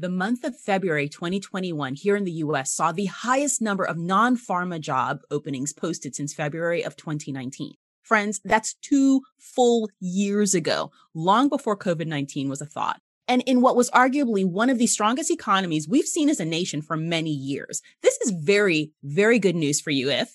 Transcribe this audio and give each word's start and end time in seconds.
The 0.00 0.08
month 0.08 0.44
of 0.44 0.58
February 0.58 1.10
2021 1.10 1.94
here 1.94 2.16
in 2.16 2.24
the 2.24 2.32
US 2.44 2.72
saw 2.72 2.90
the 2.90 3.04
highest 3.04 3.60
number 3.60 3.84
of 3.84 3.98
non 3.98 4.34
farm 4.34 4.72
job 4.80 5.20
openings 5.30 5.74
posted 5.74 6.16
since 6.16 6.32
February 6.32 6.82
of 6.82 6.96
2019. 6.96 7.74
Friends, 8.02 8.40
that's 8.42 8.72
two 8.72 9.20
full 9.36 9.90
years 10.00 10.54
ago, 10.54 10.90
long 11.12 11.50
before 11.50 11.76
COVID 11.76 12.06
19 12.06 12.48
was 12.48 12.62
a 12.62 12.66
thought. 12.66 13.02
And 13.28 13.42
in 13.42 13.60
what 13.60 13.76
was 13.76 13.90
arguably 13.90 14.42
one 14.42 14.70
of 14.70 14.78
the 14.78 14.86
strongest 14.86 15.30
economies 15.30 15.86
we've 15.86 16.06
seen 16.06 16.30
as 16.30 16.40
a 16.40 16.46
nation 16.46 16.80
for 16.80 16.96
many 16.96 17.30
years. 17.30 17.82
This 18.00 18.18
is 18.22 18.30
very, 18.30 18.92
very 19.02 19.38
good 19.38 19.54
news 19.54 19.82
for 19.82 19.90
you 19.90 20.08
if 20.08 20.34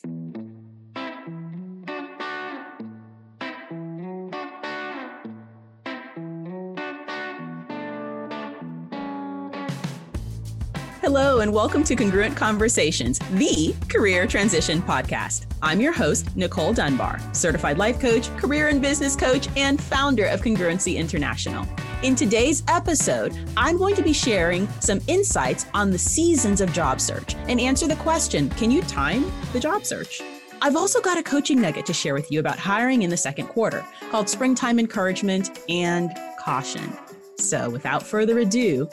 Hello, 11.05 11.41
and 11.41 11.53
welcome 11.53 11.83
to 11.83 11.95
Congruent 11.95 12.35
Conversations, 12.35 13.19
the 13.33 13.75
career 13.89 14.25
transition 14.25 14.81
podcast. 14.81 15.45
I'm 15.61 15.79
your 15.79 15.93
host, 15.93 16.35
Nicole 16.35 16.73
Dunbar, 16.73 17.21
certified 17.31 17.77
life 17.77 17.99
coach, 17.99 18.35
career 18.37 18.69
and 18.69 18.81
business 18.81 19.15
coach, 19.15 19.47
and 19.55 19.79
founder 19.79 20.25
of 20.25 20.41
Congruency 20.41 20.95
International. 20.95 21.63
In 22.01 22.15
today's 22.15 22.63
episode, 22.67 23.37
I'm 23.55 23.77
going 23.77 23.93
to 23.97 24.01
be 24.01 24.13
sharing 24.13 24.67
some 24.79 24.99
insights 25.05 25.67
on 25.75 25.91
the 25.91 25.97
seasons 25.99 26.59
of 26.59 26.73
job 26.73 26.99
search 26.99 27.35
and 27.47 27.61
answer 27.61 27.87
the 27.87 27.97
question 27.97 28.49
can 28.49 28.71
you 28.71 28.81
time 28.81 29.31
the 29.53 29.59
job 29.59 29.85
search? 29.85 30.23
I've 30.59 30.75
also 30.75 31.01
got 31.01 31.19
a 31.19 31.23
coaching 31.23 31.61
nugget 31.61 31.85
to 31.85 31.93
share 31.93 32.15
with 32.15 32.31
you 32.31 32.39
about 32.39 32.57
hiring 32.57 33.03
in 33.03 33.11
the 33.11 33.17
second 33.17 33.45
quarter 33.45 33.85
called 34.09 34.27
Springtime 34.27 34.79
Encouragement 34.79 35.59
and 35.69 36.09
Caution. 36.39 36.97
So, 37.37 37.69
without 37.69 38.01
further 38.01 38.39
ado, 38.39 38.89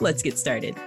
let's 0.00 0.22
get 0.22 0.38
started. 0.38 0.78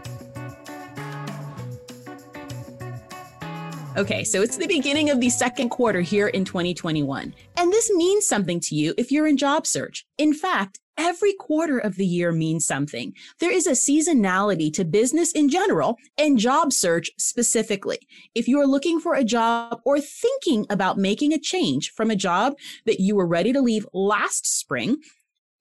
Okay, 3.97 4.25
so 4.25 4.41
it's 4.41 4.57
the 4.57 4.67
beginning 4.67 5.09
of 5.09 5.21
the 5.21 5.29
second 5.29 5.69
quarter 5.69 6.01
here 6.01 6.27
in 6.27 6.43
2021. 6.43 7.33
And 7.55 7.71
this 7.71 7.89
means 7.93 8.27
something 8.27 8.59
to 8.59 8.75
you 8.75 8.93
if 8.97 9.09
you're 9.09 9.25
in 9.25 9.37
job 9.37 9.65
search. 9.65 10.05
In 10.17 10.33
fact, 10.33 10.81
every 10.97 11.31
quarter 11.31 11.79
of 11.79 11.95
the 11.95 12.05
year 12.05 12.33
means 12.33 12.67
something. 12.67 13.13
There 13.39 13.53
is 13.53 13.67
a 13.67 13.71
seasonality 13.71 14.73
to 14.73 14.83
business 14.83 15.31
in 15.31 15.47
general 15.47 15.95
and 16.17 16.37
job 16.37 16.73
search 16.73 17.09
specifically. 17.17 17.99
If 18.35 18.49
you 18.49 18.59
are 18.59 18.67
looking 18.67 18.99
for 18.99 19.15
a 19.15 19.23
job 19.23 19.79
or 19.85 20.01
thinking 20.01 20.65
about 20.69 20.97
making 20.97 21.31
a 21.31 21.39
change 21.39 21.93
from 21.95 22.11
a 22.11 22.17
job 22.17 22.55
that 22.85 22.99
you 22.99 23.15
were 23.15 23.27
ready 23.27 23.53
to 23.53 23.61
leave 23.61 23.87
last 23.93 24.45
spring, 24.45 24.97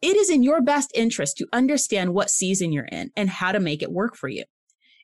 it 0.02 0.16
is 0.16 0.28
in 0.28 0.42
your 0.42 0.60
best 0.60 0.91
interest 0.92 1.36
to 1.38 1.46
understand 1.52 2.14
what 2.14 2.30
season 2.30 2.72
you're 2.72 2.84
in 2.86 3.12
and 3.16 3.30
how 3.30 3.52
to 3.52 3.60
make 3.60 3.80
it 3.80 3.92
work 3.92 4.16
for 4.16 4.28
you. 4.28 4.42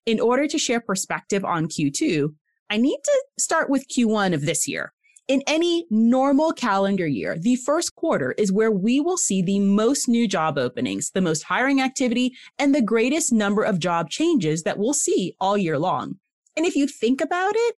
In 0.05 0.19
order 0.19 0.49
to 0.49 0.59
share 0.59 0.81
perspective 0.81 1.45
on 1.45 1.69
Q2, 1.69 2.35
I 2.73 2.77
need 2.77 2.99
to 3.03 3.23
start 3.37 3.69
with 3.69 3.89
Q1 3.89 4.33
of 4.33 4.43
this 4.43 4.69
year. 4.69 4.93
In 5.27 5.43
any 5.49 5.87
normal 5.91 6.53
calendar 6.53 7.07
year, 7.07 7.37
the 7.37 7.57
first 7.57 7.97
quarter 7.97 8.33
is 8.39 8.53
where 8.53 8.71
we 8.71 9.01
will 9.01 9.17
see 9.17 9.43
the 9.43 9.59
most 9.59 10.09
new 10.09 10.29
job 10.29 10.57
openings, 10.57 11.11
the 11.11 11.21
most 11.21 11.43
hiring 11.43 11.81
activity, 11.81 12.33
and 12.61 12.73
the 12.73 12.81
greatest 12.81 13.33
number 13.33 13.65
of 13.65 13.81
job 13.81 14.09
changes 14.09 14.63
that 14.63 14.79
we'll 14.79 14.95
see 14.95 15.35
all 15.41 15.59
year 15.59 15.81
long. 15.81 16.21
And 16.57 16.65
if 16.65 16.77
you 16.77 16.87
think 16.87 17.21
about 17.21 17.55
it, 17.57 17.75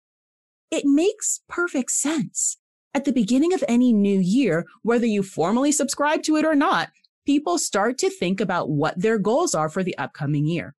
it 0.71 0.85
makes 0.85 1.41
perfect 1.49 1.91
sense. 1.91 2.59
At 2.93 3.07
the 3.07 3.13
beginning 3.13 3.55
of 3.55 3.65
any 3.67 3.95
new 3.95 4.21
year, 4.21 4.67
whether 4.83 5.07
you 5.07 5.23
formally 5.23 5.73
subscribe 5.73 6.23
to 6.25 6.37
it 6.37 6.45
or 6.45 6.55
not, 6.55 6.91
people 7.25 7.57
start 7.57 7.97
to 7.99 8.11
think 8.11 8.43
about 8.43 8.69
what 8.69 9.01
their 9.01 9.19
goals 9.19 9.55
are 9.55 9.71
for 9.71 9.83
the 9.83 9.97
upcoming 9.97 10.47
year. 10.47 10.75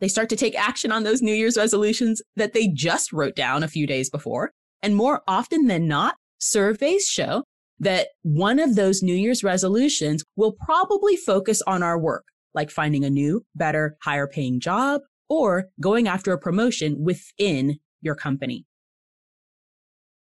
They 0.00 0.08
start 0.08 0.28
to 0.30 0.36
take 0.36 0.58
action 0.58 0.92
on 0.92 1.02
those 1.02 1.22
New 1.22 1.34
Year's 1.34 1.56
resolutions 1.56 2.20
that 2.36 2.52
they 2.52 2.68
just 2.68 3.12
wrote 3.12 3.36
down 3.36 3.62
a 3.62 3.68
few 3.68 3.86
days 3.86 4.10
before. 4.10 4.52
And 4.82 4.96
more 4.96 5.22
often 5.26 5.66
than 5.66 5.88
not, 5.88 6.16
surveys 6.38 7.06
show 7.06 7.44
that 7.80 8.08
one 8.22 8.58
of 8.58 8.74
those 8.74 9.02
New 9.02 9.14
Year's 9.14 9.44
resolutions 9.44 10.24
will 10.36 10.52
probably 10.64 11.16
focus 11.16 11.62
on 11.66 11.82
our 11.82 11.98
work, 11.98 12.24
like 12.54 12.70
finding 12.70 13.04
a 13.04 13.10
new, 13.10 13.44
better, 13.54 13.96
higher 14.02 14.26
paying 14.26 14.60
job 14.60 15.00
or 15.28 15.66
going 15.80 16.06
after 16.06 16.32
a 16.32 16.38
promotion 16.38 17.02
within 17.02 17.78
your 18.02 18.14
company. 18.14 18.66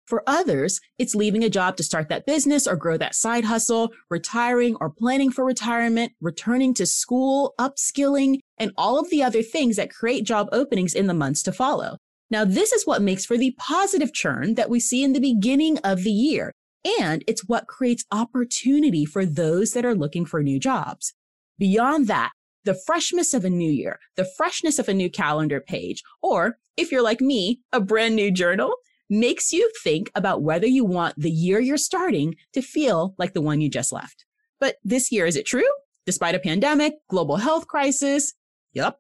For 0.07 0.21
others, 0.27 0.79
it's 0.97 1.15
leaving 1.15 1.43
a 1.43 1.49
job 1.49 1.77
to 1.77 1.83
start 1.83 2.09
that 2.09 2.25
business 2.25 2.67
or 2.67 2.75
grow 2.75 2.97
that 2.97 3.15
side 3.15 3.45
hustle, 3.45 3.91
retiring 4.09 4.75
or 4.81 4.89
planning 4.89 5.31
for 5.31 5.45
retirement, 5.45 6.11
returning 6.19 6.73
to 6.75 6.85
school, 6.85 7.53
upskilling, 7.59 8.39
and 8.57 8.71
all 8.77 8.99
of 8.99 9.09
the 9.09 9.23
other 9.23 9.41
things 9.41 9.77
that 9.77 9.93
create 9.93 10.25
job 10.25 10.49
openings 10.51 10.93
in 10.93 11.07
the 11.07 11.13
months 11.13 11.41
to 11.43 11.53
follow. 11.53 11.97
Now, 12.29 12.43
this 12.43 12.73
is 12.73 12.85
what 12.85 13.01
makes 13.01 13.25
for 13.25 13.37
the 13.37 13.55
positive 13.57 14.13
churn 14.13 14.55
that 14.55 14.69
we 14.69 14.79
see 14.79 15.03
in 15.03 15.13
the 15.13 15.19
beginning 15.19 15.77
of 15.79 16.03
the 16.03 16.11
year. 16.11 16.51
And 16.99 17.23
it's 17.27 17.47
what 17.47 17.67
creates 17.67 18.05
opportunity 18.11 19.05
for 19.05 19.25
those 19.25 19.71
that 19.71 19.85
are 19.85 19.95
looking 19.95 20.25
for 20.25 20.43
new 20.43 20.59
jobs. 20.59 21.13
Beyond 21.59 22.07
that, 22.07 22.31
the 22.65 22.73
freshness 22.85 23.33
of 23.33 23.45
a 23.45 23.49
new 23.49 23.71
year, 23.71 23.99
the 24.15 24.25
freshness 24.25 24.79
of 24.79 24.89
a 24.89 24.93
new 24.93 25.09
calendar 25.09 25.61
page, 25.61 26.01
or 26.21 26.57
if 26.75 26.91
you're 26.91 27.03
like 27.03 27.21
me, 27.21 27.61
a 27.71 27.79
brand 27.79 28.15
new 28.15 28.31
journal, 28.31 28.73
makes 29.13 29.53
you 29.53 29.69
think 29.83 30.11
about 30.15 30.41
whether 30.41 30.67
you 30.67 30.83
want 30.83 31.13
the 31.17 31.31
year 31.31 31.59
you're 31.59 31.77
starting 31.77 32.35
to 32.53 32.61
feel 32.61 33.13
like 33.17 33.33
the 33.33 33.41
one 33.41 33.61
you 33.61 33.69
just 33.69 33.93
left. 33.93 34.25
But 34.59 34.77
this 34.83 35.11
year, 35.11 35.25
is 35.25 35.35
it 35.35 35.45
true? 35.45 35.69
Despite 36.05 36.35
a 36.35 36.39
pandemic, 36.39 36.93
global 37.09 37.37
health 37.37 37.67
crisis? 37.67 38.33
Yep. 38.73 38.97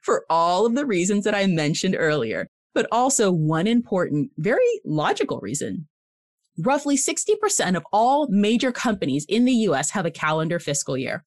For 0.00 0.24
all 0.30 0.66
of 0.66 0.74
the 0.74 0.86
reasons 0.86 1.24
that 1.24 1.34
I 1.34 1.46
mentioned 1.46 1.94
earlier, 1.98 2.48
but 2.74 2.86
also 2.90 3.30
one 3.30 3.66
important, 3.66 4.30
very 4.38 4.62
logical 4.84 5.40
reason. 5.40 5.88
Roughly 6.56 6.96
60% 6.96 7.76
of 7.76 7.84
all 7.92 8.28
major 8.30 8.72
companies 8.72 9.26
in 9.28 9.44
the 9.44 9.52
US 9.52 9.90
have 9.90 10.06
a 10.06 10.10
calendar 10.10 10.58
fiscal 10.58 10.96
year. 10.96 11.24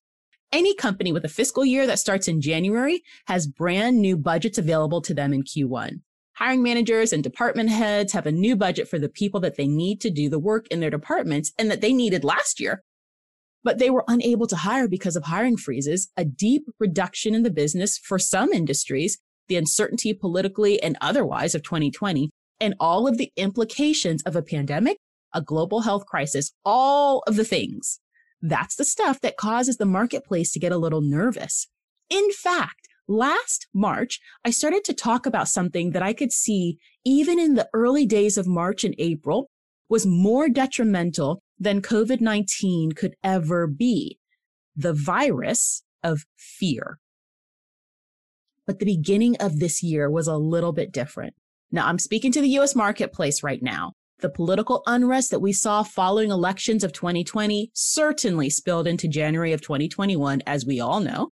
Any 0.51 0.75
company 0.75 1.13
with 1.13 1.23
a 1.23 1.29
fiscal 1.29 1.63
year 1.63 1.87
that 1.87 1.99
starts 1.99 2.27
in 2.27 2.41
January 2.41 3.03
has 3.27 3.47
brand 3.47 4.01
new 4.01 4.17
budgets 4.17 4.57
available 4.57 5.01
to 5.01 5.13
them 5.13 5.33
in 5.33 5.43
Q1. 5.43 6.01
Hiring 6.41 6.63
managers 6.63 7.13
and 7.13 7.23
department 7.23 7.69
heads 7.69 8.13
have 8.13 8.25
a 8.25 8.31
new 8.31 8.55
budget 8.55 8.87
for 8.87 8.97
the 8.97 9.09
people 9.09 9.39
that 9.41 9.57
they 9.57 9.67
need 9.67 10.01
to 10.01 10.09
do 10.09 10.27
the 10.27 10.39
work 10.39 10.67
in 10.69 10.79
their 10.79 10.89
departments 10.89 11.53
and 11.59 11.69
that 11.69 11.81
they 11.81 11.93
needed 11.93 12.23
last 12.23 12.59
year. 12.59 12.81
But 13.63 13.77
they 13.77 13.91
were 13.91 14.03
unable 14.07 14.47
to 14.47 14.55
hire 14.55 14.87
because 14.87 15.15
of 15.15 15.25
hiring 15.25 15.55
freezes, 15.55 16.09
a 16.17 16.25
deep 16.25 16.63
reduction 16.79 17.35
in 17.35 17.43
the 17.43 17.51
business 17.51 17.99
for 17.99 18.17
some 18.17 18.51
industries, 18.53 19.19
the 19.49 19.55
uncertainty 19.55 20.15
politically 20.15 20.81
and 20.81 20.97
otherwise 20.99 21.53
of 21.53 21.61
2020, 21.61 22.31
and 22.59 22.73
all 22.79 23.07
of 23.07 23.19
the 23.19 23.31
implications 23.37 24.23
of 24.23 24.35
a 24.35 24.41
pandemic, 24.41 24.97
a 25.35 25.43
global 25.43 25.81
health 25.81 26.07
crisis, 26.07 26.53
all 26.65 27.21
of 27.27 27.35
the 27.35 27.45
things. 27.45 27.99
That's 28.41 28.77
the 28.77 28.83
stuff 28.83 29.21
that 29.21 29.37
causes 29.37 29.77
the 29.77 29.85
marketplace 29.85 30.51
to 30.53 30.59
get 30.59 30.71
a 30.71 30.79
little 30.79 31.01
nervous. 31.01 31.67
In 32.09 32.31
fact, 32.31 32.80
last 33.11 33.67
March, 33.73 34.19
I 34.45 34.51
started 34.51 34.83
to 34.85 34.93
talk 34.93 35.25
about 35.25 35.47
something 35.47 35.91
that 35.91 36.03
I 36.03 36.13
could 36.13 36.31
see 36.31 36.77
even 37.03 37.39
in 37.39 37.55
the 37.55 37.69
early 37.73 38.05
days 38.05 38.37
of 38.37 38.47
March 38.47 38.83
and 38.83 38.95
April 38.97 39.49
was 39.89 40.05
more 40.05 40.47
detrimental 40.47 41.41
than 41.59 41.81
COVID 41.81 42.21
19 42.21 42.93
could 42.93 43.13
ever 43.23 43.67
be 43.67 44.17
the 44.75 44.93
virus 44.93 45.83
of 46.03 46.25
fear. 46.37 46.99
But 48.65 48.79
the 48.79 48.85
beginning 48.85 49.35
of 49.39 49.59
this 49.59 49.83
year 49.83 50.09
was 50.09 50.27
a 50.27 50.37
little 50.37 50.71
bit 50.71 50.91
different. 50.91 51.33
Now, 51.71 51.87
I'm 51.87 51.99
speaking 51.99 52.31
to 52.33 52.41
the 52.41 52.59
US 52.59 52.75
marketplace 52.75 53.43
right 53.43 53.61
now. 53.61 53.93
The 54.19 54.29
political 54.29 54.83
unrest 54.85 55.31
that 55.31 55.39
we 55.39 55.51
saw 55.51 55.83
following 55.83 56.31
elections 56.31 56.83
of 56.83 56.93
2020 56.93 57.71
certainly 57.73 58.49
spilled 58.49 58.87
into 58.87 59.07
January 59.07 59.51
of 59.51 59.61
2021, 59.61 60.41
as 60.45 60.65
we 60.65 60.79
all 60.79 60.99
know. 60.99 61.31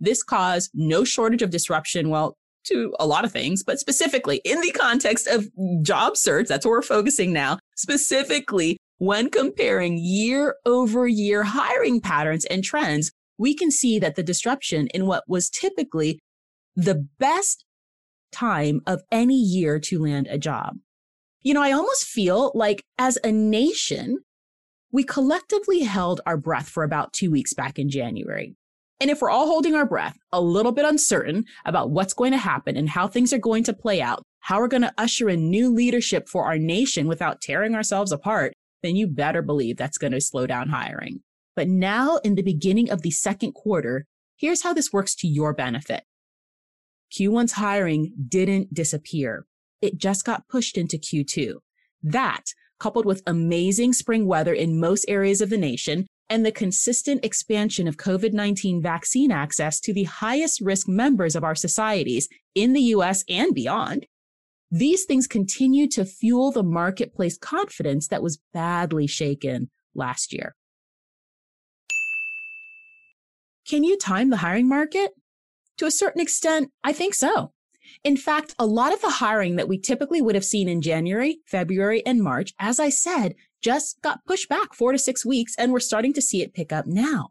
This 0.00 0.22
caused 0.22 0.70
no 0.74 1.04
shortage 1.04 1.42
of 1.42 1.50
disruption, 1.50 2.08
well, 2.10 2.36
to 2.64 2.94
a 3.00 3.06
lot 3.06 3.24
of 3.24 3.32
things, 3.32 3.62
but 3.62 3.78
specifically 3.78 4.40
in 4.44 4.60
the 4.60 4.72
context 4.72 5.26
of 5.26 5.48
job 5.82 6.16
search, 6.16 6.48
that's 6.48 6.66
what 6.66 6.72
we're 6.72 6.82
focusing 6.82 7.32
now, 7.32 7.58
specifically 7.76 8.78
when 8.98 9.30
comparing 9.30 9.96
year 9.96 10.56
over 10.66 11.06
year 11.06 11.44
hiring 11.44 12.00
patterns 12.00 12.44
and 12.46 12.64
trends, 12.64 13.10
we 13.38 13.54
can 13.54 13.70
see 13.70 13.98
that 13.98 14.16
the 14.16 14.22
disruption 14.22 14.88
in 14.88 15.06
what 15.06 15.24
was 15.28 15.48
typically 15.48 16.18
the 16.74 17.06
best 17.18 17.64
time 18.32 18.80
of 18.86 19.02
any 19.10 19.36
year 19.36 19.78
to 19.78 20.02
land 20.02 20.26
a 20.28 20.38
job. 20.38 20.76
You 21.42 21.54
know, 21.54 21.62
I 21.62 21.72
almost 21.72 22.04
feel 22.04 22.50
like 22.54 22.82
as 22.98 23.18
a 23.22 23.30
nation, 23.30 24.18
we 24.90 25.04
collectively 25.04 25.80
held 25.80 26.20
our 26.26 26.36
breath 26.36 26.68
for 26.68 26.82
about 26.82 27.12
two 27.12 27.30
weeks 27.30 27.54
back 27.54 27.78
in 27.78 27.88
January. 27.88 28.56
And 29.00 29.10
if 29.10 29.20
we're 29.22 29.30
all 29.30 29.46
holding 29.46 29.74
our 29.74 29.86
breath, 29.86 30.18
a 30.32 30.40
little 30.40 30.72
bit 30.72 30.84
uncertain 30.84 31.44
about 31.64 31.90
what's 31.90 32.14
going 32.14 32.32
to 32.32 32.38
happen 32.38 32.76
and 32.76 32.88
how 32.88 33.06
things 33.06 33.32
are 33.32 33.38
going 33.38 33.62
to 33.64 33.72
play 33.72 34.02
out, 34.02 34.22
how 34.40 34.58
we're 34.58 34.68
going 34.68 34.82
to 34.82 34.94
usher 34.98 35.28
in 35.28 35.50
new 35.50 35.72
leadership 35.72 36.28
for 36.28 36.46
our 36.46 36.58
nation 36.58 37.06
without 37.06 37.40
tearing 37.40 37.74
ourselves 37.74 38.10
apart, 38.10 38.52
then 38.82 38.96
you 38.96 39.06
better 39.06 39.42
believe 39.42 39.76
that's 39.76 39.98
going 39.98 40.12
to 40.12 40.20
slow 40.20 40.46
down 40.46 40.68
hiring. 40.68 41.20
But 41.54 41.68
now 41.68 42.16
in 42.18 42.34
the 42.34 42.42
beginning 42.42 42.90
of 42.90 43.02
the 43.02 43.10
second 43.10 43.52
quarter, 43.52 44.04
Here's 44.38 44.62
how 44.62 44.72
this 44.72 44.92
works 44.92 45.16
to 45.16 45.26
your 45.26 45.52
benefit. 45.52 46.04
Q1's 47.12 47.52
hiring 47.52 48.12
didn't 48.28 48.72
disappear. 48.72 49.46
It 49.82 49.98
just 49.98 50.24
got 50.24 50.46
pushed 50.48 50.78
into 50.78 50.96
Q2. 50.96 51.54
That, 52.04 52.44
coupled 52.78 53.04
with 53.04 53.24
amazing 53.26 53.94
spring 53.94 54.26
weather 54.28 54.54
in 54.54 54.78
most 54.78 55.04
areas 55.08 55.40
of 55.40 55.50
the 55.50 55.58
nation 55.58 56.06
and 56.30 56.44
the 56.44 56.52
consistent 56.52 57.24
expansion 57.24 57.88
of 57.88 57.96
COVID 57.96 58.32
19 58.32 58.82
vaccine 58.82 59.30
access 59.30 59.80
to 59.80 59.92
the 59.92 60.04
highest 60.04 60.60
risk 60.60 60.88
members 60.88 61.34
of 61.34 61.44
our 61.44 61.54
societies 61.54 62.28
in 62.54 62.72
the 62.72 62.82
US 62.82 63.24
and 63.28 63.54
beyond, 63.54 64.06
these 64.70 65.04
things 65.04 65.26
continue 65.26 65.88
to 65.88 66.04
fuel 66.04 66.52
the 66.52 66.62
marketplace 66.62 67.38
confidence 67.38 68.08
that 68.08 68.22
was 68.22 68.38
badly 68.52 69.06
shaken 69.06 69.70
last 69.94 70.32
year. 70.32 70.54
Can 73.66 73.84
you 73.84 73.96
time 73.96 74.30
the 74.30 74.38
hiring 74.38 74.68
market? 74.68 75.12
To 75.78 75.86
a 75.86 75.90
certain 75.90 76.20
extent, 76.20 76.70
I 76.82 76.92
think 76.92 77.14
so. 77.14 77.52
In 78.04 78.16
fact, 78.16 78.54
a 78.58 78.66
lot 78.66 78.92
of 78.92 79.00
the 79.00 79.10
hiring 79.10 79.56
that 79.56 79.68
we 79.68 79.78
typically 79.78 80.20
would 80.20 80.34
have 80.34 80.44
seen 80.44 80.68
in 80.68 80.82
January, 80.82 81.38
February, 81.46 82.04
and 82.06 82.22
March, 82.22 82.54
as 82.58 82.80
I 82.80 82.88
said, 82.88 83.34
just 83.60 84.00
got 84.02 84.24
pushed 84.24 84.48
back 84.48 84.74
four 84.74 84.92
to 84.92 84.98
six 84.98 85.24
weeks, 85.24 85.54
and 85.56 85.72
we're 85.72 85.80
starting 85.80 86.12
to 86.14 86.22
see 86.22 86.42
it 86.42 86.54
pick 86.54 86.72
up 86.72 86.86
now. 86.86 87.30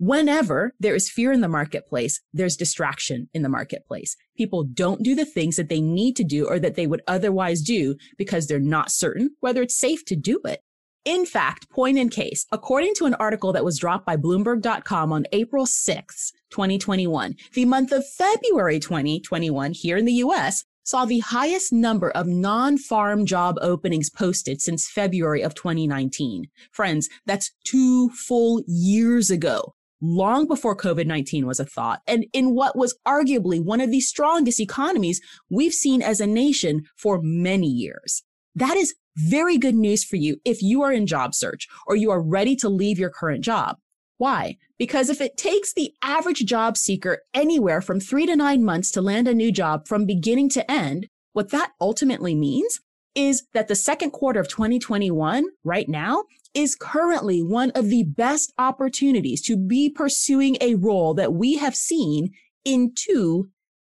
Whenever 0.00 0.74
there 0.78 0.94
is 0.94 1.10
fear 1.10 1.32
in 1.32 1.40
the 1.40 1.48
marketplace, 1.48 2.20
there's 2.32 2.56
distraction 2.56 3.28
in 3.34 3.42
the 3.42 3.48
marketplace. 3.48 4.16
People 4.36 4.62
don't 4.62 5.02
do 5.02 5.16
the 5.16 5.24
things 5.24 5.56
that 5.56 5.68
they 5.68 5.80
need 5.80 6.14
to 6.14 6.24
do 6.24 6.46
or 6.46 6.60
that 6.60 6.76
they 6.76 6.86
would 6.86 7.02
otherwise 7.08 7.62
do 7.62 7.96
because 8.16 8.46
they're 8.46 8.60
not 8.60 8.92
certain 8.92 9.30
whether 9.40 9.60
it's 9.60 9.76
safe 9.76 10.04
to 10.04 10.14
do 10.14 10.40
it. 10.44 10.62
In 11.04 11.26
fact, 11.26 11.68
point 11.70 11.98
in 11.98 12.10
case, 12.10 12.46
according 12.52 12.94
to 12.94 13.06
an 13.06 13.14
article 13.14 13.52
that 13.54 13.64
was 13.64 13.78
dropped 13.78 14.06
by 14.06 14.16
Bloomberg.com 14.16 15.12
on 15.12 15.24
April 15.32 15.66
6, 15.66 16.32
2021, 16.50 17.36
the 17.54 17.64
month 17.64 17.92
of 17.92 18.08
February 18.08 18.78
2021 18.78 19.72
here 19.72 19.96
in 19.96 20.04
the 20.04 20.14
US 20.14 20.64
saw 20.84 21.04
the 21.04 21.18
highest 21.18 21.72
number 21.72 22.10
of 22.10 22.26
non-farm 22.26 23.26
job 23.26 23.58
openings 23.60 24.08
posted 24.08 24.62
since 24.62 24.88
February 24.88 25.42
of 25.42 25.54
2019. 25.54 26.46
Friends, 26.72 27.08
that's 27.26 27.50
two 27.64 28.08
full 28.10 28.62
years 28.66 29.30
ago 29.30 29.74
long 30.00 30.46
before 30.46 30.76
COVID 30.76 31.06
19 31.06 31.46
was 31.46 31.60
a 31.60 31.64
thought, 31.64 32.00
and 32.06 32.26
in 32.32 32.54
what 32.54 32.76
was 32.76 32.96
arguably 33.06 33.62
one 33.62 33.80
of 33.80 33.90
the 33.90 34.00
strongest 34.00 34.60
economies 34.60 35.20
we've 35.50 35.72
seen 35.72 36.02
as 36.02 36.20
a 36.20 36.26
nation 36.26 36.84
for 36.96 37.20
many 37.22 37.66
years. 37.66 38.22
That 38.54 38.76
is 38.76 38.94
very 39.16 39.58
good 39.58 39.74
news 39.74 40.04
for 40.04 40.16
you 40.16 40.36
if 40.44 40.62
you 40.62 40.82
are 40.82 40.92
in 40.92 41.06
job 41.06 41.34
search 41.34 41.66
or 41.86 41.96
you 41.96 42.10
are 42.10 42.22
ready 42.22 42.54
to 42.56 42.68
leave 42.68 42.98
your 42.98 43.10
current 43.10 43.42
job. 43.42 43.76
Why? 44.16 44.56
Because 44.78 45.10
if 45.10 45.20
it 45.20 45.36
takes 45.36 45.72
the 45.72 45.92
average 46.02 46.44
job 46.44 46.76
seeker 46.76 47.22
anywhere 47.34 47.80
from 47.80 47.98
three 47.98 48.26
to 48.26 48.36
nine 48.36 48.64
months 48.64 48.90
to 48.92 49.02
land 49.02 49.26
a 49.26 49.34
new 49.34 49.50
job 49.50 49.88
from 49.88 50.06
beginning 50.06 50.48
to 50.50 50.70
end, 50.70 51.08
what 51.32 51.50
that 51.50 51.72
ultimately 51.80 52.34
means 52.34 52.80
is 53.14 53.44
that 53.52 53.68
the 53.68 53.74
second 53.74 54.12
quarter 54.12 54.38
of 54.38 54.48
2021 54.48 55.44
right 55.64 55.88
now 55.88 56.24
is 56.54 56.76
currently 56.76 57.42
one 57.42 57.70
of 57.72 57.88
the 57.88 58.04
best 58.04 58.52
opportunities 58.58 59.42
to 59.42 59.56
be 59.56 59.90
pursuing 59.90 60.56
a 60.60 60.76
role 60.76 61.14
that 61.14 61.32
we 61.32 61.56
have 61.56 61.74
seen 61.74 62.30
in 62.64 62.92
two 62.94 63.50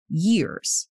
years. 0.08 0.88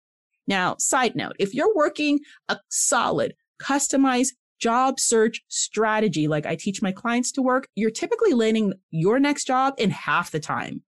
Now, 0.48 0.76
side 0.78 1.16
note, 1.16 1.36
if 1.40 1.54
you're 1.54 1.74
working 1.74 2.20
a 2.50 2.58
solid 2.70 3.36
customized 3.62 4.34
job 4.60 5.00
search 5.00 5.44
strategy, 5.48 6.28
like 6.28 6.46
I 6.46 6.56
teach 6.56 6.82
my 6.82 6.92
clients 6.92 7.32
to 7.34 7.42
work, 7.42 7.68
you're 7.76 7.92
typically 7.92 8.34
landing 8.34 8.74
your 8.92 9.20
next 9.20 9.46
job 9.46 9.76
in 9.78 9.90
half 9.92 10.32
the 10.32 10.40
time. 10.40 10.82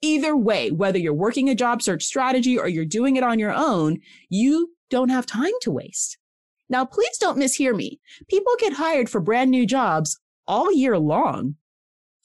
Either 0.00 0.36
way, 0.36 0.70
whether 0.70 0.98
you're 0.98 1.12
working 1.12 1.48
a 1.48 1.54
job 1.54 1.82
search 1.82 2.04
strategy 2.04 2.58
or 2.58 2.68
you're 2.68 2.84
doing 2.84 3.16
it 3.16 3.24
on 3.24 3.38
your 3.38 3.52
own, 3.52 3.98
you 4.28 4.70
don't 4.90 5.08
have 5.10 5.26
time 5.26 5.52
to 5.62 5.70
waste. 5.70 6.18
Now, 6.68 6.84
please 6.84 7.18
don't 7.18 7.38
mishear 7.38 7.74
me. 7.74 8.00
People 8.28 8.52
get 8.58 8.74
hired 8.74 9.08
for 9.08 9.20
brand 9.20 9.50
new 9.50 9.66
jobs 9.66 10.18
all 10.46 10.72
year 10.72 10.98
long. 10.98 11.56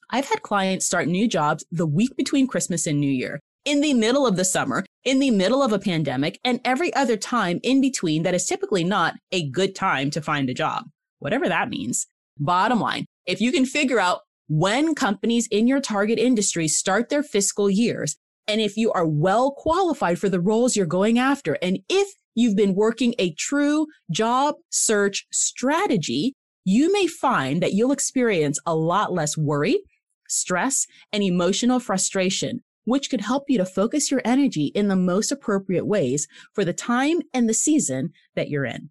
I've 0.09 0.27
had 0.27 0.41
clients 0.43 0.85
start 0.85 1.07
new 1.07 1.27
jobs 1.27 1.65
the 1.71 1.87
week 1.87 2.15
between 2.15 2.47
Christmas 2.47 2.85
and 2.85 2.99
New 2.99 3.11
Year 3.11 3.41
in 3.65 3.81
the 3.81 3.93
middle 3.93 4.27
of 4.27 4.35
the 4.35 4.45
summer, 4.45 4.83
in 5.03 5.19
the 5.19 5.31
middle 5.31 5.61
of 5.61 5.71
a 5.71 5.79
pandemic, 5.79 6.39
and 6.43 6.59
every 6.65 6.93
other 6.93 7.17
time 7.17 7.59
in 7.63 7.81
between 7.81 8.23
that 8.23 8.33
is 8.33 8.45
typically 8.45 8.83
not 8.83 9.15
a 9.31 9.49
good 9.49 9.75
time 9.75 10.09
to 10.11 10.21
find 10.21 10.49
a 10.49 10.53
job, 10.53 10.85
whatever 11.19 11.47
that 11.47 11.69
means. 11.69 12.07
Bottom 12.37 12.79
line, 12.79 13.05
if 13.25 13.39
you 13.39 13.51
can 13.51 13.65
figure 13.65 13.99
out 13.99 14.21
when 14.47 14.95
companies 14.95 15.47
in 15.49 15.67
your 15.67 15.79
target 15.79 16.19
industry 16.19 16.67
start 16.67 17.09
their 17.09 17.23
fiscal 17.23 17.69
years, 17.69 18.17
and 18.47 18.59
if 18.59 18.75
you 18.75 18.91
are 18.91 19.07
well 19.07 19.51
qualified 19.51 20.19
for 20.19 20.29
the 20.29 20.41
roles 20.41 20.75
you're 20.75 20.85
going 20.85 21.17
after, 21.17 21.57
and 21.61 21.79
if 21.89 22.09
you've 22.35 22.57
been 22.57 22.75
working 22.75 23.13
a 23.17 23.33
true 23.35 23.87
job 24.11 24.55
search 24.69 25.25
strategy, 25.31 26.33
you 26.65 26.91
may 26.91 27.07
find 27.07 27.61
that 27.61 27.73
you'll 27.73 27.91
experience 27.91 28.59
a 28.65 28.75
lot 28.75 29.13
less 29.13 29.37
worry, 29.37 29.79
stress, 30.27 30.85
and 31.11 31.23
emotional 31.23 31.79
frustration 31.79 32.61
which 32.85 33.09
could 33.09 33.21
help 33.21 33.45
you 33.47 33.57
to 33.57 33.65
focus 33.65 34.11
your 34.11 34.21
energy 34.25 34.65
in 34.75 34.87
the 34.87 34.95
most 34.95 35.31
appropriate 35.31 35.85
ways 35.85 36.27
for 36.53 36.65
the 36.65 36.73
time 36.73 37.19
and 37.33 37.47
the 37.47 37.53
season 37.53 38.11
that 38.35 38.49
you're 38.49 38.65
in. 38.65 38.89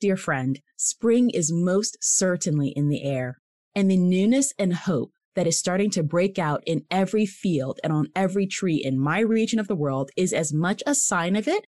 Dear 0.00 0.16
friend, 0.16 0.60
spring 0.76 1.30
is 1.30 1.52
most 1.52 1.98
certainly 2.00 2.68
in 2.68 2.88
the 2.88 3.02
air, 3.02 3.38
and 3.74 3.90
the 3.90 3.98
newness 3.98 4.54
and 4.58 4.74
hope 4.74 5.12
that 5.34 5.46
is 5.46 5.58
starting 5.58 5.90
to 5.90 6.02
break 6.02 6.38
out 6.38 6.62
in 6.66 6.84
every 6.90 7.26
field 7.26 7.78
and 7.84 7.92
on 7.92 8.08
every 8.16 8.46
tree 8.46 8.76
in 8.76 8.98
my 8.98 9.20
region 9.20 9.58
of 9.58 9.68
the 9.68 9.76
world 9.76 10.10
is 10.16 10.32
as 10.32 10.52
much 10.52 10.82
a 10.86 10.94
sign 10.94 11.36
of 11.36 11.46
it 11.46 11.66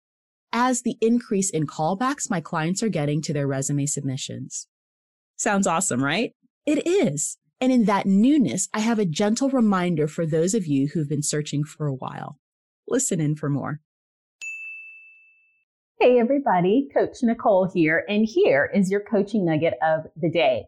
as 0.52 0.82
the 0.82 0.96
increase 1.00 1.50
in 1.50 1.66
callbacks 1.66 2.30
my 2.30 2.40
clients 2.40 2.82
are 2.82 2.88
getting 2.88 3.22
to 3.22 3.32
their 3.32 3.46
resume 3.46 3.86
submissions. 3.86 4.66
Sounds 5.36 5.66
awesome, 5.66 6.02
right? 6.02 6.32
It 6.66 6.86
is. 6.86 7.38
And 7.62 7.70
in 7.70 7.84
that 7.84 8.06
newness, 8.06 8.68
I 8.74 8.80
have 8.80 8.98
a 8.98 9.04
gentle 9.04 9.48
reminder 9.48 10.08
for 10.08 10.26
those 10.26 10.52
of 10.52 10.66
you 10.66 10.88
who've 10.88 11.08
been 11.08 11.22
searching 11.22 11.62
for 11.62 11.86
a 11.86 11.94
while. 11.94 12.40
Listen 12.88 13.20
in 13.20 13.36
for 13.36 13.48
more. 13.48 13.80
Hey, 16.00 16.18
everybody, 16.18 16.88
Coach 16.92 17.18
Nicole 17.22 17.70
here, 17.72 18.04
and 18.08 18.26
here 18.26 18.68
is 18.74 18.90
your 18.90 18.98
coaching 18.98 19.44
nugget 19.44 19.74
of 19.80 20.06
the 20.20 20.28
day. 20.28 20.64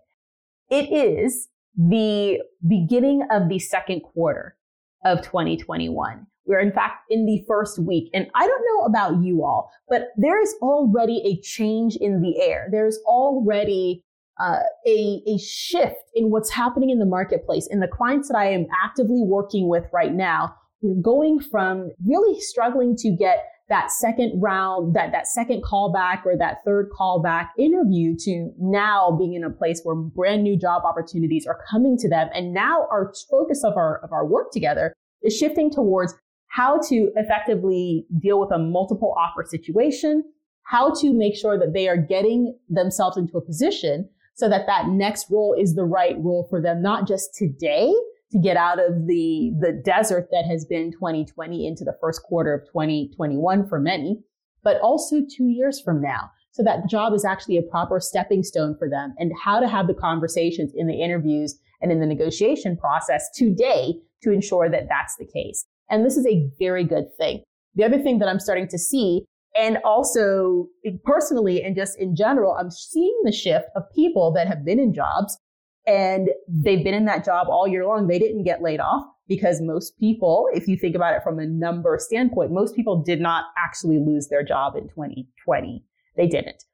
It 0.70 0.93
is 0.93 1.49
the 1.76 2.38
beginning 2.69 3.26
of 3.29 3.49
the 3.49 3.58
second 3.58 4.02
quarter 4.02 4.56
of 5.05 5.20
2021. 5.23 6.29
We're 6.46 6.60
in 6.60 6.70
fact 6.70 7.06
in 7.10 7.27
the 7.27 7.44
first 7.48 7.81
week. 7.81 8.08
And 8.15 8.29
I 8.36 8.46
don't 8.46 8.65
know 8.69 8.84
about 8.84 9.20
you 9.20 9.43
all, 9.44 9.72
but 9.89 10.10
there 10.17 10.41
is 10.41 10.55
already 10.63 11.20
a 11.24 11.43
change 11.43 11.96
in 11.96 12.22
the 12.22 12.41
air. 12.41 12.69
There's 12.70 13.01
already 13.05 14.05
uh, 14.41 14.60
a, 14.86 15.22
a 15.26 15.38
shift 15.38 16.10
in 16.14 16.31
what's 16.31 16.50
happening 16.50 16.91
in 16.91 16.98
the 16.98 17.06
marketplace. 17.06 17.69
And 17.70 17.82
the 17.82 17.88
clients 17.88 18.29
that 18.29 18.36
I 18.36 18.46
am 18.50 18.67
actively 18.84 19.22
working 19.22 19.69
with 19.69 19.84
right 19.93 20.12
now, 20.12 20.55
we're 20.82 21.00
going 21.00 21.41
from 21.41 21.91
really 22.05 22.41
struggling 22.41 22.96
to 22.96 23.10
get 23.10 23.44
that 23.69 23.91
second 23.91 24.41
round, 24.43 24.94
that, 24.94 25.12
that 25.12 25.26
second 25.26 25.62
callback 25.62 26.26
or 26.26 26.36
that 26.36 26.58
third 26.67 26.91
callback 26.98 27.48
interview 27.58 28.14
to 28.19 28.53
now 28.58 29.17
being 29.19 29.34
in 29.34 29.44
a 29.44 29.50
place 29.50 29.81
where 29.84 29.94
brand 29.94 30.43
new 30.43 30.58
job 30.58 30.82
opportunities 30.84 31.46
are 31.46 31.58
coming 31.70 31.96
to 31.96 32.08
them. 32.08 32.29
And 32.34 32.53
now 32.53 32.86
our 32.91 33.12
focus 33.31 33.64
of 33.64 33.76
our, 33.76 34.00
of 34.05 34.12
our 34.12 34.26
work 34.26 34.50
together 34.53 34.93
is 35.22 35.34
shifting 35.34 35.70
towards 35.70 36.14
how 36.48 36.79
to 36.88 37.10
effectively 37.17 38.06
deal 38.20 38.38
with 38.38 38.53
a 38.53 38.58
multiple 38.58 39.14
offer 39.17 39.44
situation, 39.48 40.22
how 40.64 40.93
to 41.00 41.12
make 41.14 41.34
sure 41.34 41.58
that 41.58 41.72
they 41.72 41.88
are 41.88 41.96
getting 41.96 42.56
themselves 42.69 43.17
into 43.17 43.38
a 43.38 43.44
position 43.44 44.08
so 44.34 44.48
that 44.48 44.67
that 44.67 44.88
next 44.88 45.31
role 45.31 45.55
is 45.58 45.74
the 45.74 45.84
right 45.84 46.17
role 46.19 46.46
for 46.50 46.60
them, 46.60 46.82
not 46.82 47.06
just 47.06 47.34
today 47.34 47.93
to 48.32 48.38
get 48.38 48.56
out 48.56 48.79
of 48.81 49.06
the, 49.06 49.53
the 49.60 49.72
desert 49.84 50.29
that 50.32 50.44
has 50.44 50.64
been 50.64 50.91
2020 50.91 51.67
into 51.67 51.84
the 51.84 51.96
first 52.00 52.22
quarter 52.24 52.53
of 52.53 52.67
2021 52.67 53.69
for 53.69 53.79
many, 53.79 54.20
but 54.64 54.81
also 54.81 55.19
two 55.20 55.48
years 55.48 55.81
from 55.81 56.03
now. 56.03 56.31
So 56.50 56.62
that 56.62 56.88
job 56.88 57.14
is 57.14 57.24
actually 57.24 57.58
a 57.58 57.62
proper 57.62 58.00
stepping 58.00 58.43
stone 58.43 58.76
for 58.79 58.88
them 58.88 59.14
and 59.19 59.32
how 59.43 59.60
to 59.60 59.69
have 59.69 59.86
the 59.86 59.94
conversations 59.94 60.72
in 60.74 60.86
the 60.86 60.94
interviews 60.94 61.58
and 61.81 61.93
in 61.93 62.00
the 62.00 62.06
negotiation 62.06 62.76
process 62.76 63.29
today 63.34 63.94
to 64.22 64.32
ensure 64.32 64.69
that 64.69 64.88
that's 64.88 65.17
the 65.17 65.26
case. 65.26 65.64
And 65.91 66.05
this 66.05 66.17
is 66.17 66.26
a 66.26 66.48
very 66.58 66.84
good 66.84 67.06
thing. 67.19 67.43
The 67.74 67.84
other 67.84 68.00
thing 68.00 68.19
that 68.20 68.29
I'm 68.29 68.41
starting 68.41 68.69
to 68.69 68.79
see 68.79 69.24
and 69.55 69.79
also 69.84 70.69
personally 71.05 71.63
and 71.63 71.77
just 71.77 71.99
in 71.99 72.17
general, 72.17 72.56
I'm 72.58 72.70
seeing 72.70 73.19
the 73.25 73.32
shift 73.32 73.67
of 73.77 73.84
people 73.94 74.32
that 74.32 74.49
have 74.49 74.65
been 74.65 74.81
in 74.81 74.94
jobs 74.94 75.39
and 75.87 76.29
they've 76.49 76.82
been 76.82 76.94
in 76.94 77.05
that 77.06 77.25
job 77.25 77.49
all 77.49 77.69
year 77.69 77.87
long. 77.87 78.06
They 78.06 78.19
didn't 78.19 78.44
get 78.44 78.63
laid 78.63 78.81
off 78.81 79.05
because 79.29 79.61
most 79.61 79.99
people, 79.99 80.49
if 80.53 80.67
you 80.67 80.77
think 80.77 80.96
about 80.96 81.15
it 81.15 81.23
from 81.23 81.39
a 81.39 81.46
number 81.46 81.96
standpoint, 82.01 82.53
most 82.53 82.75
people 82.75 83.03
did 83.03 83.20
not 83.20 83.44
actually 83.56 83.99
lose 83.99 84.29
their 84.29 84.43
job 84.43 84.77
in 84.77 84.89
2020. 84.89 85.84
They 86.17 86.27
didn't. 86.27 86.65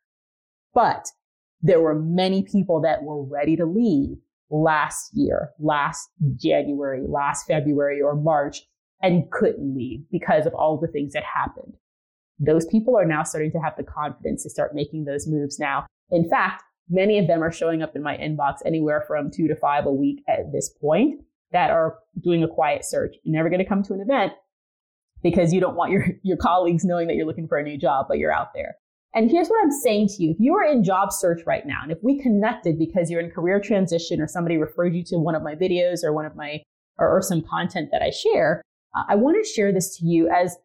But 0.72 1.06
there 1.60 1.80
were 1.80 1.94
many 1.94 2.42
people 2.42 2.80
that 2.82 3.02
were 3.02 3.22
ready 3.22 3.56
to 3.56 3.66
leave 3.66 4.16
last 4.48 5.10
year, 5.12 5.50
last 5.58 6.08
January, 6.36 7.04
last 7.06 7.46
February 7.46 8.00
or 8.00 8.14
March 8.16 8.62
and 9.02 9.30
couldn't 9.30 9.74
leave 9.76 10.00
because 10.10 10.46
of 10.46 10.54
all 10.54 10.78
the 10.78 10.88
things 10.88 11.12
that 11.12 11.24
happened. 11.24 11.74
Those 12.40 12.64
people 12.66 12.98
are 12.98 13.04
now 13.04 13.22
starting 13.22 13.52
to 13.52 13.58
have 13.58 13.74
the 13.76 13.84
confidence 13.84 14.42
to 14.42 14.50
start 14.50 14.74
making 14.74 15.04
those 15.04 15.28
moves 15.28 15.58
now. 15.58 15.86
In 16.10 16.28
fact, 16.28 16.62
many 16.88 17.18
of 17.18 17.26
them 17.26 17.42
are 17.42 17.52
showing 17.52 17.82
up 17.82 17.94
in 17.94 18.02
my 18.02 18.16
inbox 18.16 18.56
anywhere 18.64 19.04
from 19.06 19.30
two 19.30 19.46
to 19.46 19.54
five 19.54 19.86
a 19.86 19.92
week 19.92 20.24
at 20.26 20.50
this 20.52 20.70
point 20.80 21.20
that 21.52 21.70
are 21.70 21.98
doing 22.22 22.42
a 22.42 22.48
quiet 22.48 22.84
search. 22.84 23.14
You're 23.22 23.36
never 23.36 23.50
going 23.50 23.62
to 23.62 23.68
come 23.68 23.82
to 23.84 23.94
an 23.94 24.00
event 24.00 24.32
because 25.22 25.52
you 25.52 25.60
don't 25.60 25.76
want 25.76 25.92
your, 25.92 26.06
your 26.22 26.38
colleagues 26.38 26.84
knowing 26.84 27.08
that 27.08 27.14
you're 27.14 27.26
looking 27.26 27.46
for 27.46 27.58
a 27.58 27.62
new 27.62 27.76
job, 27.76 28.06
but 28.08 28.18
you're 28.18 28.32
out 28.32 28.54
there. 28.54 28.76
And 29.14 29.30
here's 29.30 29.48
what 29.48 29.62
I'm 29.62 29.72
saying 29.72 30.08
to 30.08 30.22
you. 30.22 30.30
If 30.30 30.36
you 30.38 30.54
are 30.54 30.64
in 30.64 30.84
job 30.84 31.12
search 31.12 31.42
right 31.44 31.66
now, 31.66 31.80
and 31.82 31.90
if 31.90 31.98
we 32.02 32.22
connected 32.22 32.78
because 32.78 33.10
you're 33.10 33.20
in 33.20 33.30
career 33.30 33.60
transition 33.60 34.20
or 34.20 34.28
somebody 34.28 34.56
referred 34.56 34.94
you 34.94 35.02
to 35.06 35.18
one 35.18 35.34
of 35.34 35.42
my 35.42 35.54
videos 35.56 36.04
or 36.04 36.12
one 36.12 36.26
of 36.26 36.36
my, 36.36 36.62
or, 36.96 37.08
or 37.16 37.20
some 37.20 37.42
content 37.42 37.88
that 37.90 38.02
I 38.02 38.10
share, 38.10 38.62
I 39.08 39.16
want 39.16 39.36
to 39.42 39.48
share 39.48 39.72
this 39.72 39.96
to 39.98 40.06
you 40.06 40.28
as 40.28 40.56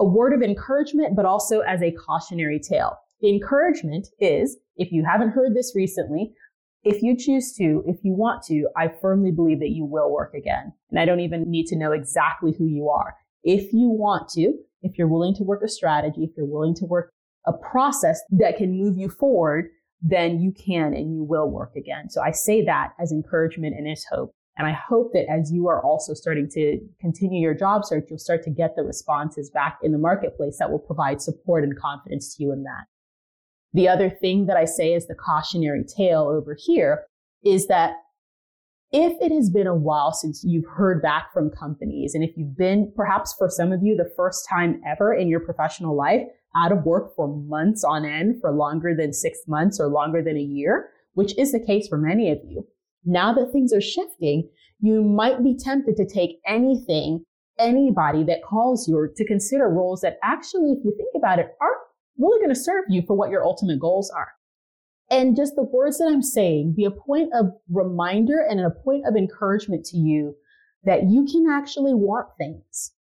a 0.00 0.04
word 0.04 0.32
of 0.32 0.42
encouragement, 0.42 1.14
but 1.14 1.26
also 1.26 1.60
as 1.60 1.82
a 1.82 1.92
cautionary 1.92 2.58
tale. 2.58 2.96
The 3.20 3.28
encouragement 3.28 4.08
is, 4.18 4.56
if 4.76 4.90
you 4.90 5.04
haven't 5.04 5.30
heard 5.30 5.54
this 5.54 5.74
recently, 5.76 6.32
if 6.82 7.02
you 7.02 7.14
choose 7.16 7.52
to, 7.56 7.84
if 7.86 7.98
you 8.02 8.14
want 8.14 8.42
to, 8.44 8.66
I 8.76 8.88
firmly 8.88 9.30
believe 9.30 9.60
that 9.60 9.68
you 9.68 9.84
will 9.84 10.10
work 10.10 10.32
again. 10.32 10.72
And 10.90 10.98
I 10.98 11.04
don't 11.04 11.20
even 11.20 11.50
need 11.50 11.66
to 11.66 11.76
know 11.76 11.92
exactly 11.92 12.54
who 12.56 12.66
you 12.66 12.88
are. 12.88 13.14
If 13.44 13.74
you 13.74 13.90
want 13.90 14.30
to, 14.30 14.54
if 14.82 14.96
you're 14.96 15.06
willing 15.06 15.34
to 15.34 15.44
work 15.44 15.62
a 15.62 15.68
strategy, 15.68 16.24
if 16.24 16.30
you're 16.36 16.46
willing 16.46 16.74
to 16.76 16.86
work 16.86 17.12
a 17.46 17.52
process 17.52 18.22
that 18.30 18.56
can 18.56 18.72
move 18.72 18.96
you 18.96 19.10
forward, 19.10 19.66
then 20.00 20.40
you 20.40 20.52
can 20.52 20.94
and 20.94 21.14
you 21.14 21.22
will 21.22 21.50
work 21.50 21.76
again. 21.76 22.08
So 22.08 22.22
I 22.22 22.30
say 22.30 22.64
that 22.64 22.94
as 22.98 23.12
encouragement 23.12 23.76
and 23.76 23.86
as 23.86 24.04
hope. 24.10 24.34
And 24.56 24.66
I 24.66 24.72
hope 24.72 25.12
that 25.12 25.30
as 25.30 25.50
you 25.52 25.68
are 25.68 25.82
also 25.82 26.12
starting 26.12 26.48
to 26.50 26.78
continue 27.00 27.40
your 27.40 27.54
job 27.54 27.84
search, 27.84 28.06
you'll 28.10 28.18
start 28.18 28.42
to 28.44 28.50
get 28.50 28.76
the 28.76 28.82
responses 28.82 29.50
back 29.50 29.78
in 29.82 29.92
the 29.92 29.98
marketplace 29.98 30.58
that 30.58 30.70
will 30.70 30.78
provide 30.78 31.22
support 31.22 31.64
and 31.64 31.78
confidence 31.78 32.34
to 32.34 32.42
you 32.42 32.52
in 32.52 32.64
that. 32.64 32.84
The 33.72 33.88
other 33.88 34.10
thing 34.10 34.46
that 34.46 34.56
I 34.56 34.64
say 34.64 34.92
is 34.92 35.06
the 35.06 35.14
cautionary 35.14 35.84
tale 35.84 36.28
over 36.28 36.56
here 36.58 37.04
is 37.44 37.68
that 37.68 37.94
if 38.92 39.12
it 39.20 39.32
has 39.32 39.48
been 39.50 39.68
a 39.68 39.74
while 39.74 40.12
since 40.12 40.42
you've 40.44 40.66
heard 40.66 41.00
back 41.00 41.32
from 41.32 41.50
companies, 41.50 42.14
and 42.14 42.24
if 42.24 42.36
you've 42.36 42.56
been 42.56 42.92
perhaps 42.96 43.32
for 43.38 43.48
some 43.48 43.70
of 43.70 43.82
you 43.82 43.96
the 43.96 44.12
first 44.16 44.48
time 44.48 44.80
ever 44.84 45.14
in 45.14 45.28
your 45.28 45.40
professional 45.40 45.96
life 45.96 46.22
out 46.56 46.72
of 46.72 46.84
work 46.84 47.14
for 47.14 47.28
months 47.28 47.84
on 47.84 48.04
end, 48.04 48.40
for 48.40 48.50
longer 48.50 48.94
than 48.96 49.12
six 49.12 49.38
months 49.46 49.78
or 49.78 49.86
longer 49.86 50.20
than 50.20 50.36
a 50.36 50.40
year, 50.42 50.90
which 51.14 51.38
is 51.38 51.52
the 51.52 51.64
case 51.64 51.86
for 51.86 51.98
many 51.98 52.32
of 52.32 52.38
you, 52.44 52.66
now 53.04 53.32
that 53.32 53.52
things 53.52 53.72
are 53.72 53.80
shifting, 53.80 54.48
you 54.80 55.02
might 55.02 55.42
be 55.42 55.56
tempted 55.56 55.96
to 55.96 56.06
take 56.06 56.40
anything, 56.46 57.24
anybody 57.58 58.24
that 58.24 58.42
calls 58.42 58.88
you 58.88 58.96
or 58.96 59.08
to 59.08 59.24
consider 59.26 59.68
roles 59.68 60.00
that 60.00 60.18
actually, 60.22 60.72
if 60.72 60.84
you 60.84 60.94
think 60.96 61.10
about 61.16 61.38
it, 61.38 61.48
aren't 61.60 61.76
really 62.18 62.38
going 62.38 62.54
to 62.54 62.60
serve 62.60 62.84
you 62.88 63.02
for 63.06 63.16
what 63.16 63.30
your 63.30 63.44
ultimate 63.44 63.80
goals 63.80 64.10
are. 64.10 64.28
And 65.10 65.36
just 65.36 65.56
the 65.56 65.64
words 65.64 65.98
that 65.98 66.06
I'm 66.06 66.22
saying 66.22 66.74
be 66.76 66.84
a 66.84 66.90
point 66.90 67.30
of 67.34 67.46
reminder 67.68 68.40
and 68.48 68.60
a 68.60 68.70
point 68.70 69.06
of 69.06 69.16
encouragement 69.16 69.84
to 69.86 69.96
you 69.96 70.36
that 70.84 71.10
you 71.10 71.26
can 71.30 71.50
actually 71.50 71.94
want 71.94 72.28
things, 72.38 72.92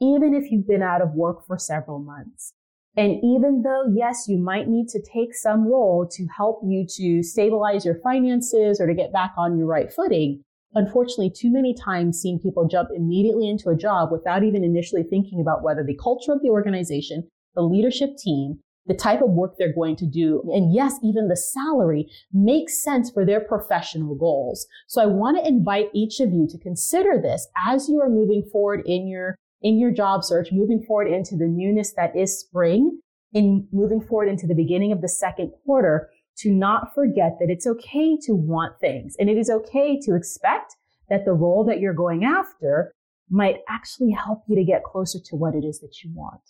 even 0.00 0.34
if 0.34 0.50
you've 0.50 0.68
been 0.68 0.82
out 0.82 1.00
of 1.00 1.14
work 1.14 1.46
for 1.46 1.58
several 1.58 1.98
months. 1.98 2.52
And 2.96 3.16
even 3.24 3.62
though, 3.62 3.84
yes, 3.92 4.26
you 4.28 4.38
might 4.38 4.68
need 4.68 4.88
to 4.88 5.02
take 5.02 5.34
some 5.34 5.66
role 5.66 6.06
to 6.12 6.26
help 6.36 6.60
you 6.64 6.86
to 6.96 7.22
stabilize 7.22 7.84
your 7.84 7.98
finances 8.02 8.80
or 8.80 8.86
to 8.86 8.94
get 8.94 9.12
back 9.12 9.32
on 9.36 9.58
your 9.58 9.66
right 9.66 9.92
footing, 9.92 10.42
unfortunately, 10.74 11.30
too 11.30 11.52
many 11.52 11.74
times 11.74 12.20
seeing 12.20 12.38
people 12.38 12.68
jump 12.68 12.90
immediately 12.94 13.48
into 13.48 13.68
a 13.68 13.76
job 13.76 14.12
without 14.12 14.44
even 14.44 14.62
initially 14.62 15.02
thinking 15.02 15.40
about 15.40 15.64
whether 15.64 15.82
the 15.82 15.98
culture 16.00 16.32
of 16.32 16.40
the 16.42 16.50
organization, 16.50 17.26
the 17.56 17.62
leadership 17.62 18.16
team, 18.16 18.60
the 18.86 18.94
type 18.94 19.22
of 19.22 19.30
work 19.30 19.54
they're 19.58 19.72
going 19.72 19.96
to 19.96 20.06
do, 20.06 20.42
and 20.54 20.74
yes, 20.74 20.98
even 21.02 21.28
the 21.28 21.36
salary 21.36 22.06
makes 22.32 22.82
sense 22.82 23.10
for 23.10 23.24
their 23.24 23.40
professional 23.40 24.14
goals. 24.14 24.66
So 24.88 25.02
I 25.02 25.06
want 25.06 25.38
to 25.38 25.48
invite 25.48 25.88
each 25.94 26.20
of 26.20 26.32
you 26.32 26.46
to 26.50 26.58
consider 26.58 27.18
this 27.20 27.48
as 27.66 27.88
you 27.88 28.00
are 28.02 28.10
moving 28.10 28.44
forward 28.52 28.82
in 28.84 29.08
your 29.08 29.36
in 29.64 29.80
your 29.80 29.90
job 29.90 30.22
search, 30.22 30.52
moving 30.52 30.84
forward 30.84 31.08
into 31.08 31.36
the 31.36 31.46
newness 31.46 31.94
that 31.94 32.14
is 32.14 32.38
spring, 32.38 33.00
in 33.32 33.66
moving 33.72 34.00
forward 34.00 34.28
into 34.28 34.46
the 34.46 34.54
beginning 34.54 34.92
of 34.92 35.00
the 35.00 35.08
second 35.08 35.50
quarter, 35.64 36.10
to 36.36 36.50
not 36.50 36.94
forget 36.94 37.38
that 37.40 37.50
it's 37.50 37.66
okay 37.66 38.16
to 38.20 38.34
want 38.34 38.78
things 38.80 39.16
and 39.18 39.30
it 39.30 39.38
is 39.38 39.48
okay 39.48 39.98
to 40.00 40.14
expect 40.14 40.76
that 41.08 41.24
the 41.24 41.32
role 41.32 41.64
that 41.64 41.80
you're 41.80 41.94
going 41.94 42.24
after 42.24 42.92
might 43.30 43.58
actually 43.68 44.10
help 44.10 44.42
you 44.48 44.56
to 44.56 44.64
get 44.64 44.84
closer 44.84 45.18
to 45.24 45.36
what 45.36 45.54
it 45.54 45.64
is 45.64 45.80
that 45.80 46.02
you 46.02 46.10
want. 46.14 46.40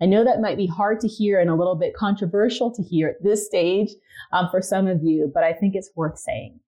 I 0.00 0.06
know 0.06 0.24
that 0.24 0.40
might 0.40 0.56
be 0.56 0.66
hard 0.66 1.00
to 1.00 1.08
hear 1.08 1.40
and 1.40 1.48
a 1.50 1.54
little 1.54 1.76
bit 1.76 1.94
controversial 1.94 2.72
to 2.74 2.82
hear 2.82 3.08
at 3.08 3.22
this 3.22 3.46
stage 3.46 3.90
um, 4.32 4.48
for 4.50 4.60
some 4.60 4.86
of 4.86 5.02
you, 5.02 5.30
but 5.32 5.42
I 5.42 5.52
think 5.52 5.74
it's 5.74 5.90
worth 5.96 6.18
saying. 6.18 6.60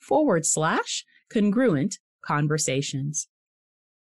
forward 0.00 0.46
slash 0.46 1.04
congruent 1.32 1.98
conversations. 2.22 3.28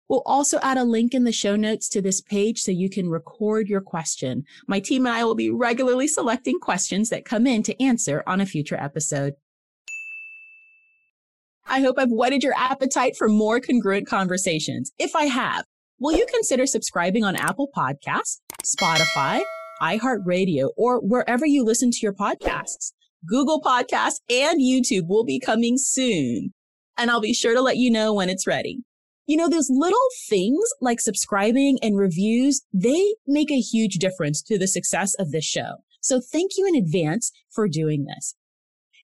We'll 0.09 0.23
also 0.25 0.59
add 0.61 0.77
a 0.77 0.83
link 0.83 1.13
in 1.13 1.23
the 1.23 1.31
show 1.31 1.55
notes 1.55 1.87
to 1.89 2.01
this 2.01 2.19
page 2.19 2.59
so 2.59 2.71
you 2.71 2.89
can 2.89 3.07
record 3.07 3.69
your 3.69 3.79
question. 3.79 4.43
My 4.67 4.81
team 4.81 5.05
and 5.05 5.15
I 5.15 5.23
will 5.23 5.35
be 5.35 5.49
regularly 5.49 6.07
selecting 6.07 6.59
questions 6.59 7.09
that 7.09 7.23
come 7.23 7.47
in 7.47 7.63
to 7.63 7.81
answer 7.81 8.21
on 8.27 8.41
a 8.41 8.45
future 8.45 8.75
episode. 8.75 9.35
I 11.65 11.79
hope 11.79 11.97
I've 11.97 12.11
whetted 12.11 12.43
your 12.43 12.55
appetite 12.57 13.15
for 13.15 13.29
more 13.29 13.61
congruent 13.61 14.05
conversations. 14.05 14.91
If 14.99 15.15
I 15.15 15.25
have, 15.25 15.63
will 16.01 16.17
you 16.17 16.25
consider 16.33 16.65
subscribing 16.65 17.23
on 17.23 17.35
Apple 17.35 17.69
Podcasts, 17.77 18.39
Spotify, 18.65 19.39
iHeartRadio, 19.81 20.69
or 20.75 20.99
wherever 20.99 21.45
you 21.45 21.63
listen 21.63 21.91
to 21.91 21.99
your 22.01 22.13
podcasts? 22.13 22.91
Google 23.25 23.61
Podcasts 23.61 24.19
and 24.27 24.59
YouTube 24.59 25.07
will 25.07 25.23
be 25.23 25.39
coming 25.39 25.77
soon. 25.77 26.53
And 26.97 27.11
I'll 27.11 27.21
be 27.21 27.35
sure 27.35 27.53
to 27.53 27.61
let 27.61 27.77
you 27.77 27.91
know 27.91 28.15
when 28.15 28.29
it's 28.29 28.47
ready. 28.47 28.79
You 29.27 29.37
know, 29.37 29.47
those 29.47 29.69
little 29.69 29.99
things 30.27 30.63
like 30.81 30.99
subscribing 30.99 31.77
and 31.83 31.95
reviews, 31.95 32.63
they 32.73 33.13
make 33.27 33.51
a 33.51 33.61
huge 33.61 33.95
difference 33.95 34.41
to 34.43 34.57
the 34.57 34.67
success 34.67 35.13
of 35.19 35.31
this 35.31 35.45
show. 35.45 35.75
So 36.01 36.19
thank 36.19 36.53
you 36.57 36.67
in 36.67 36.75
advance 36.75 37.31
for 37.51 37.67
doing 37.67 38.05
this. 38.05 38.33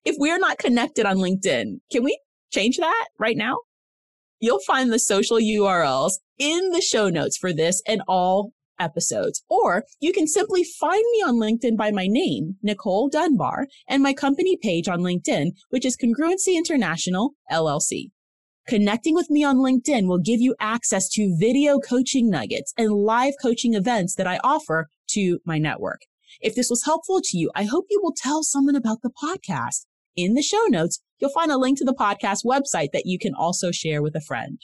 If 0.04 0.16
we're 0.18 0.39
not 0.39 0.58
connected 0.58 1.06
on 1.06 1.18
LinkedIn, 1.18 1.80
can 1.92 2.04
we 2.04 2.20
change 2.51 2.77
that 2.77 3.08
right 3.20 3.38
now? 3.38 3.58
You'll 4.39 4.60
find 4.60 4.91
the 4.91 5.00
social 5.00 5.38
URLs 5.38 6.13
in 6.38 6.70
the 6.70 6.82
show 6.82 7.10
notes 7.10 7.38
for 7.38 7.53
this 7.53 7.82
and 7.88 8.01
all 8.08 8.51
episodes. 8.79 9.44
Or 9.50 9.84
you 10.00 10.13
can 10.13 10.27
simply 10.27 10.63
find 10.63 11.03
me 11.12 11.24
on 11.25 11.36
LinkedIn 11.36 11.75
by 11.75 11.91
my 11.91 12.08
name, 12.08 12.58
Nicole 12.62 13.10
Dunbar, 13.10 13.67
and 13.88 14.03
my 14.03 14.13
company 14.13 14.58
page 14.62 14.88
on 14.88 15.00
LinkedIn, 15.00 15.51
which 15.70 15.86
is 15.86 15.98
Congruency 15.98 16.56
International 16.56 17.32
LLC. 17.51 18.12
Connecting 18.67 19.15
with 19.15 19.29
me 19.29 19.44
on 19.44 19.58
LinkedIn 19.58 20.08
will 20.08 20.20
give 20.20 20.41
you 20.41 20.53
access 20.60 21.08
to 21.10 21.36
video 21.39 21.79
coaching 21.79 22.29
nuggets 22.29 22.74
and 22.77 22.91
live 22.91 23.34
coaching 23.41 23.74
events 23.74 24.15
that 24.15 24.27
I 24.27 24.39
offer 24.44 24.89
to 25.12 25.39
my 25.46 25.58
network. 25.58 26.01
If 26.41 26.53
this 26.53 26.70
was 26.70 26.84
helpful 26.84 27.22
to 27.24 27.38
you, 27.38 27.50
I 27.56 27.63
hope 27.63 27.86
you 27.89 28.00
will 28.03 28.13
tell 28.15 28.44
someone 28.44 28.75
about 28.75 29.01
the 29.01 29.10
podcast. 29.10 29.86
In 30.18 30.34
the 30.34 30.42
show 30.42 30.64
notes, 30.70 31.00
you'll 31.20 31.30
find 31.30 31.52
a 31.52 31.58
link 31.58 31.78
to 31.78 31.86
the 31.86 31.94
podcast 31.94 32.44
website 32.44 32.90
that 32.92 33.06
you 33.06 33.20
can 33.20 33.36
also 33.36 33.72
share 33.72 34.02
with 34.02 34.16
a 34.16 34.22
friend. 34.22 34.60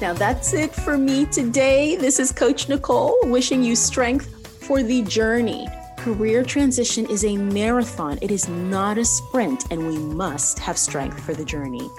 Now 0.00 0.12
that's 0.12 0.54
it 0.54 0.72
for 0.72 0.96
me 0.96 1.26
today. 1.26 1.96
This 1.96 2.20
is 2.20 2.30
Coach 2.30 2.68
Nicole 2.68 3.18
wishing 3.24 3.64
you 3.64 3.74
strength 3.74 4.64
for 4.64 4.84
the 4.84 5.02
journey. 5.02 5.66
Career 5.96 6.44
transition 6.44 7.06
is 7.10 7.24
a 7.24 7.36
marathon, 7.36 8.20
it 8.22 8.30
is 8.30 8.48
not 8.48 8.96
a 8.96 9.04
sprint, 9.04 9.64
and 9.72 9.84
we 9.88 9.98
must 9.98 10.60
have 10.60 10.78
strength 10.78 11.20
for 11.20 11.34
the 11.34 11.44
journey. 11.44 11.90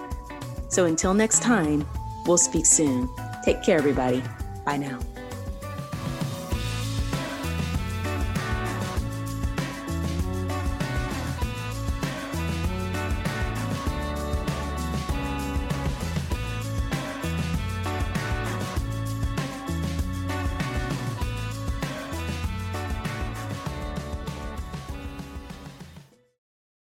So 0.69 0.85
until 0.85 1.13
next 1.13 1.41
time, 1.41 1.85
we'll 2.25 2.37
speak 2.37 2.65
soon. 2.65 3.09
Take 3.43 3.61
care, 3.61 3.77
everybody. 3.77 4.23
Bye 4.65 4.77
now. 4.77 4.99